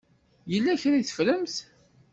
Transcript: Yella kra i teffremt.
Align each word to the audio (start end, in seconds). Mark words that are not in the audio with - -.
Yella 0.51 0.81
kra 0.81 0.95
i 0.97 1.03
teffremt. 1.07 1.55